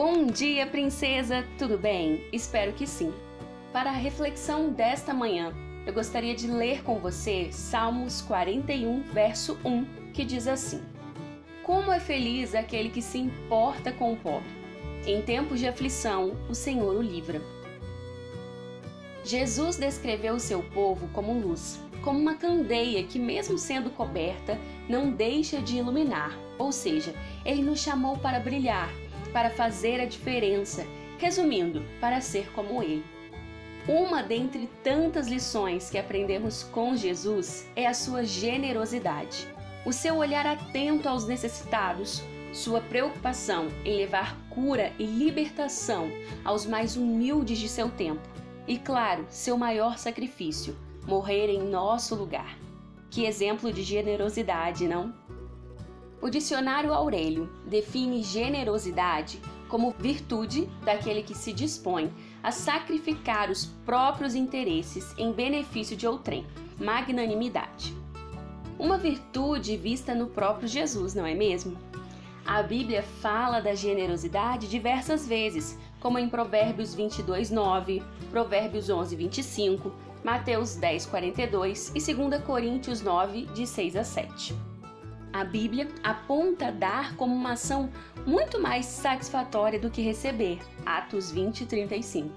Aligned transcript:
Bom 0.00 0.26
dia, 0.26 0.64
princesa! 0.64 1.44
Tudo 1.58 1.76
bem? 1.76 2.24
Espero 2.32 2.72
que 2.72 2.86
sim. 2.86 3.12
Para 3.72 3.90
a 3.90 3.92
reflexão 3.92 4.70
desta 4.70 5.12
manhã, 5.12 5.52
eu 5.84 5.92
gostaria 5.92 6.36
de 6.36 6.46
ler 6.46 6.84
com 6.84 7.00
você 7.00 7.48
Salmos 7.50 8.22
41, 8.22 9.02
verso 9.12 9.58
1, 9.64 10.12
que 10.12 10.24
diz 10.24 10.46
assim: 10.46 10.80
Como 11.64 11.90
é 11.90 11.98
feliz 11.98 12.54
aquele 12.54 12.90
que 12.90 13.02
se 13.02 13.18
importa 13.18 13.90
com 13.90 14.12
o 14.12 14.16
pobre! 14.16 14.46
Em 15.04 15.20
tempos 15.20 15.58
de 15.58 15.66
aflição, 15.66 16.36
o 16.48 16.54
Senhor 16.54 16.94
o 16.94 17.02
livra. 17.02 17.42
Jesus 19.24 19.74
descreveu 19.78 20.34
o 20.34 20.40
seu 20.40 20.62
povo 20.62 21.08
como 21.08 21.40
luz, 21.40 21.80
como 22.04 22.20
uma 22.20 22.36
candeia 22.36 23.02
que, 23.02 23.18
mesmo 23.18 23.58
sendo 23.58 23.90
coberta, 23.90 24.56
não 24.88 25.10
deixa 25.10 25.60
de 25.60 25.78
iluminar, 25.78 26.38
ou 26.56 26.70
seja, 26.70 27.12
ele 27.44 27.62
nos 27.64 27.80
chamou 27.80 28.16
para 28.16 28.38
brilhar 28.38 28.88
para 29.32 29.50
fazer 29.50 30.00
a 30.00 30.06
diferença, 30.06 30.86
resumindo, 31.18 31.84
para 32.00 32.20
ser 32.20 32.50
como 32.52 32.82
Ele. 32.82 33.04
Uma 33.88 34.22
dentre 34.22 34.68
tantas 34.84 35.28
lições 35.28 35.88
que 35.88 35.96
aprendemos 35.96 36.62
com 36.64 36.94
Jesus 36.94 37.66
é 37.74 37.86
a 37.86 37.94
sua 37.94 38.22
generosidade, 38.24 39.48
o 39.86 39.92
seu 39.92 40.16
olhar 40.16 40.46
atento 40.46 41.08
aos 41.08 41.26
necessitados, 41.26 42.22
sua 42.52 42.80
preocupação 42.80 43.68
em 43.84 43.96
levar 43.96 44.36
cura 44.50 44.92
e 44.98 45.04
libertação 45.04 46.10
aos 46.44 46.66
mais 46.66 46.96
humildes 46.96 47.58
de 47.58 47.68
seu 47.68 47.88
tempo, 47.88 48.20
e 48.66 48.78
claro, 48.78 49.24
seu 49.30 49.56
maior 49.56 49.96
sacrifício, 49.96 50.76
morrer 51.06 51.48
em 51.48 51.62
nosso 51.62 52.14
lugar. 52.14 52.58
Que 53.10 53.24
exemplo 53.24 53.72
de 53.72 53.82
generosidade, 53.82 54.86
não? 54.86 55.14
O 56.20 56.28
dicionário 56.28 56.92
Aurélio 56.92 57.48
define 57.64 58.24
generosidade 58.24 59.40
como 59.68 59.94
virtude 59.98 60.68
daquele 60.84 61.22
que 61.22 61.34
se 61.34 61.52
dispõe 61.52 62.12
a 62.42 62.50
sacrificar 62.50 63.50
os 63.50 63.66
próprios 63.86 64.34
interesses 64.34 65.14
em 65.16 65.32
benefício 65.32 65.96
de 65.96 66.08
outrem, 66.08 66.44
magnanimidade. 66.76 67.94
Uma 68.76 68.98
virtude 68.98 69.76
vista 69.76 70.12
no 70.12 70.26
próprio 70.26 70.66
Jesus, 70.66 71.14
não 71.14 71.24
é 71.24 71.34
mesmo? 71.34 71.76
A 72.44 72.62
Bíblia 72.62 73.02
fala 73.02 73.60
da 73.60 73.74
generosidade 73.74 74.68
diversas 74.68 75.26
vezes, 75.26 75.78
como 76.00 76.18
em 76.18 76.28
Provérbios 76.28 76.94
22, 76.94 77.50
9, 77.50 78.02
Provérbios 78.30 78.90
11, 78.90 79.14
25, 79.14 79.92
Mateus 80.24 80.74
10, 80.74 81.06
42 81.06 81.92
e 81.94 82.14
2 82.14 82.42
Coríntios 82.42 83.02
9, 83.02 83.46
de 83.46 83.66
6 83.66 83.96
a 83.96 84.04
7. 84.04 84.77
A 85.32 85.44
Bíblia 85.44 85.88
aponta 86.02 86.72
dar 86.72 87.14
como 87.16 87.34
uma 87.34 87.52
ação 87.52 87.90
muito 88.26 88.60
mais 88.60 88.86
satisfatória 88.86 89.78
do 89.78 89.90
que 89.90 90.02
receber. 90.02 90.58
Atos 90.86 91.30
20 91.30 91.60
e 91.60 91.66
35. 91.66 92.30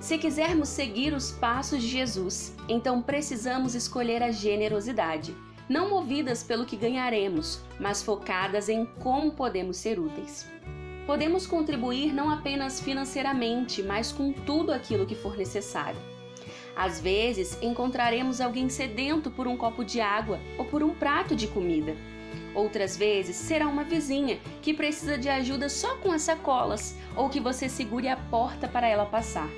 Se 0.00 0.18
quisermos 0.18 0.68
seguir 0.68 1.12
os 1.12 1.32
passos 1.32 1.82
de 1.82 1.88
Jesus, 1.88 2.54
então 2.68 3.02
precisamos 3.02 3.74
escolher 3.74 4.22
a 4.22 4.30
generosidade, 4.30 5.34
não 5.68 5.90
movidas 5.90 6.42
pelo 6.42 6.66
que 6.66 6.76
ganharemos, 6.76 7.60
mas 7.80 8.02
focadas 8.02 8.68
em 8.68 8.84
como 8.84 9.32
podemos 9.32 9.76
ser 9.76 9.98
úteis. 9.98 10.46
Podemos 11.06 11.46
contribuir 11.46 12.12
não 12.12 12.30
apenas 12.30 12.80
financeiramente, 12.80 13.82
mas 13.82 14.12
com 14.12 14.32
tudo 14.32 14.72
aquilo 14.72 15.06
que 15.06 15.14
for 15.14 15.36
necessário. 15.36 16.15
Às 16.76 17.00
vezes, 17.00 17.56
encontraremos 17.62 18.38
alguém 18.38 18.68
sedento 18.68 19.30
por 19.30 19.48
um 19.48 19.56
copo 19.56 19.82
de 19.82 19.98
água 19.98 20.38
ou 20.58 20.64
por 20.66 20.82
um 20.82 20.94
prato 20.94 21.34
de 21.34 21.46
comida. 21.46 21.96
Outras 22.54 22.96
vezes, 22.96 23.34
será 23.34 23.66
uma 23.66 23.82
vizinha 23.82 24.38
que 24.60 24.74
precisa 24.74 25.16
de 25.16 25.28
ajuda 25.28 25.70
só 25.70 25.96
com 25.96 26.12
as 26.12 26.22
sacolas 26.22 26.94
ou 27.16 27.30
que 27.30 27.40
você 27.40 27.66
segure 27.66 28.08
a 28.08 28.16
porta 28.16 28.68
para 28.68 28.86
ela 28.86 29.06
passar. 29.06 29.48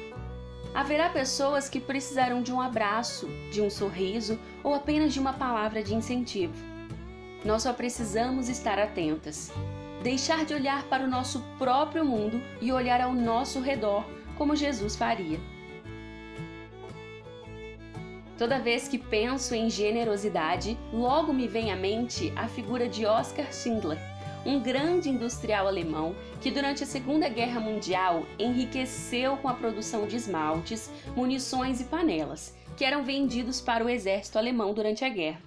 Haverá 0.73 1.09
pessoas 1.09 1.69
que 1.69 1.81
precisarão 1.81 2.41
de 2.41 2.53
um 2.53 2.61
abraço, 2.61 3.29
de 3.51 3.61
um 3.61 3.69
sorriso 3.69 4.39
ou 4.63 4.75
apenas 4.75 5.13
de 5.13 5.19
uma 5.19 5.33
palavra 5.33 5.83
de 5.83 5.95
incentivo. 5.95 6.55
Nós 7.45 7.63
só 7.65 7.73
precisamos 7.73 8.49
estar 8.49 8.79
atentas, 8.79 9.51
deixar 10.05 10.45
de 10.45 10.55
olhar 10.55 10.85
para 10.85 11.05
o 11.05 11.09
nosso 11.09 11.43
próprio 11.59 12.05
mundo 12.05 12.41
e 12.61 12.71
olhar 12.71 13.01
ao 13.01 13.13
nosso 13.13 13.61
redor 13.61 14.05
como 14.37 14.55
Jesus 14.55 14.95
faria. 14.95 15.41
Toda 18.39 18.61
vez 18.61 18.87
que 18.87 18.97
penso 18.97 19.53
em 19.53 19.69
generosidade, 19.69 20.79
logo 20.93 21.33
me 21.33 21.49
vem 21.49 21.73
à 21.73 21.77
mente 21.77 22.33
a 22.37 22.47
figura 22.47 22.89
de 22.89 23.05
Oskar 23.05 23.53
Schindler, 23.53 23.99
um 24.47 24.61
grande 24.61 25.09
industrial 25.09 25.67
alemão 25.67 26.15
que 26.41 26.49
durante 26.49 26.85
a 26.85 26.87
Segunda 26.87 27.29
Guerra 27.29 27.59
Mundial 27.59 28.25
enriqueceu 28.39 29.37
com 29.39 29.49
a 29.49 29.55
produção 29.55 30.07
de 30.07 30.15
esmaltes, 30.15 30.89
munições 31.17 31.81
e 31.81 31.85
panelas, 31.85 32.55
que 32.77 32.85
eram 32.85 33.03
vendidos 33.03 33.61
para 33.61 33.85
o 33.85 33.89
exército 33.89 34.39
alemão 34.39 34.73
durante 34.73 35.05
a 35.05 35.09
guerra. 35.09 35.43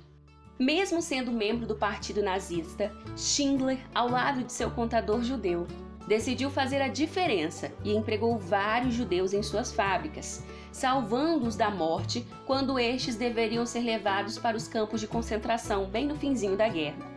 Mesmo 0.60 1.02
sendo 1.02 1.32
membro 1.32 1.66
do 1.66 1.76
partido 1.76 2.22
nazista, 2.22 2.92
Schindler, 3.16 3.80
ao 3.96 4.10
lado 4.10 4.44
de 4.44 4.52
seu 4.52 4.70
contador 4.70 5.24
judeu, 5.24 5.66
decidiu 6.08 6.50
fazer 6.50 6.82
a 6.82 6.88
diferença 6.88 7.72
e 7.84 7.96
empregou 7.96 8.38
vários 8.38 8.94
judeus 8.94 9.34
em 9.34 9.44
suas 9.44 9.72
fábricas, 9.72 10.44
salvando-os 10.72 11.56
da 11.56 11.70
morte 11.70 12.26
quando 12.46 12.80
estes 12.80 13.16
deveriam 13.16 13.66
ser 13.66 13.82
levados 13.82 14.38
para 14.38 14.58
os 14.58 14.68
campos 14.68 15.00
de 15.00 15.08
concentração 15.08 15.86
bem 15.86 16.06
no 16.08 16.16
finzinho 16.16 16.58
da 16.58 16.68
guerra. 16.68 17.12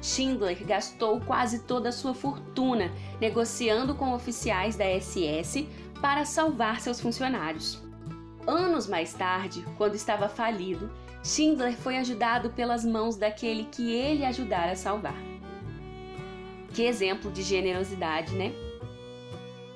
Schindler 0.00 0.64
gastou 0.64 1.20
quase 1.20 1.60
toda 1.60 1.88
a 1.88 1.92
sua 1.92 2.14
fortuna 2.14 2.90
negociando 3.20 3.94
com 3.94 4.12
oficiais 4.12 4.76
da 4.76 4.84
SS 4.84 5.68
para 6.00 6.24
salvar 6.24 6.80
seus 6.80 7.00
funcionários. 7.00 7.82
Anos 8.46 8.86
mais 8.86 9.12
tarde, 9.12 9.64
quando 9.76 9.94
estava 9.94 10.28
falido, 10.28 10.90
Schindler 11.22 11.76
foi 11.76 11.98
ajudado 11.98 12.50
pelas 12.50 12.84
mãos 12.84 13.16
daquele 13.16 13.64
que 13.64 13.92
ele 13.92 14.24
ajudara 14.24 14.72
a 14.72 14.76
salvar. 14.76 15.37
Que 16.72 16.84
exemplo 16.84 17.30
de 17.30 17.42
generosidade, 17.42 18.34
né? 18.34 18.52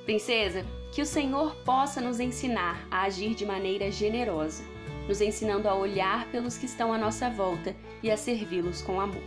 Princesa, 0.04 0.64
que 0.92 1.00
o 1.00 1.06
Senhor 1.06 1.54
possa 1.64 2.00
nos 2.00 2.20
ensinar 2.20 2.86
a 2.90 3.02
agir 3.02 3.34
de 3.34 3.46
maneira 3.46 3.90
generosa, 3.90 4.64
nos 5.08 5.20
ensinando 5.20 5.68
a 5.68 5.74
olhar 5.74 6.26
pelos 6.30 6.58
que 6.58 6.66
estão 6.66 6.92
à 6.92 6.98
nossa 6.98 7.30
volta 7.30 7.74
e 8.02 8.10
a 8.10 8.16
servi-los 8.16 8.82
com 8.82 9.00
amor. 9.00 9.22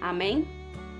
Amém? 0.00 0.46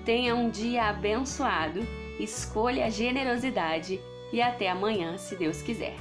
Tenha 0.04 0.34
um 0.34 0.50
dia 0.50 0.84
abençoado, 0.84 1.80
escolha 2.18 2.86
a 2.86 2.90
generosidade 2.90 4.00
e 4.32 4.42
até 4.42 4.68
amanhã, 4.68 5.16
se 5.16 5.36
Deus 5.36 5.62
quiser. 5.62 5.96